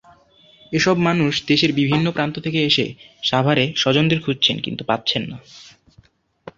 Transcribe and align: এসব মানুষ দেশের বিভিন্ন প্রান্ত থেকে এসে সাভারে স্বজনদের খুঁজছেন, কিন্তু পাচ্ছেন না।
এসব 0.71 0.95
মানুষ 0.99 1.33
দেশের 1.47 1.71
বিভিন্ন 1.73 2.11
প্রান্ত 2.11 2.35
থেকে 2.39 2.59
এসে 2.65 2.85
সাভারে 3.23 3.65
স্বজনদের 3.75 4.19
খুঁজছেন, 4.21 4.55
কিন্তু 4.59 4.83
পাচ্ছেন 4.83 5.23
না। 5.29 5.37